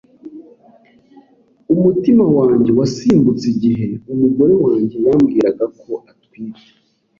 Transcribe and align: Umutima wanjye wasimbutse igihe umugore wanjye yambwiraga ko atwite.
Umutima 1.73 2.23
wanjye 2.37 2.71
wasimbutse 2.79 3.45
igihe 3.53 3.85
umugore 4.13 4.53
wanjye 4.65 4.97
yambwiraga 5.05 5.65
ko 5.79 5.91
atwite. 6.11 6.63